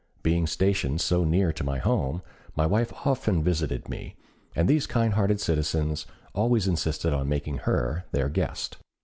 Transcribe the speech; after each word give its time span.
Being 0.23 0.47
stationed 0.47 0.99
so 0.99 1.23
near 1.23 1.53
to 1.53 1.63
my 1.63 1.77
home, 1.77 2.23
my 2.55 2.65
wife 2.65 2.91
often 3.05 3.43
visited 3.43 3.87
me, 3.87 4.15
and 4.55 4.67
these 4.67 4.87
kind 4.87 5.13
hearted 5.13 5.39
citizens 5.39 6.07
always 6.33 6.67
insisted 6.67 7.13
on 7.13 7.29
making 7.29 7.57
her 7.59 8.05
their 8.11 8.27
guest. 8.27 8.77